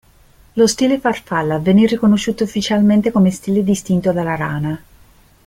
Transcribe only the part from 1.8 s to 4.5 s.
riconosciuto ufficialmente come stile distinto dalla